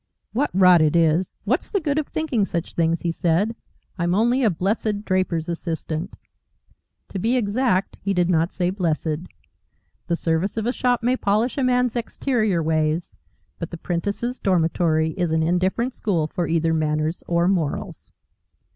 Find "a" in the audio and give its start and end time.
4.43-4.49, 10.65-10.73, 11.55-11.63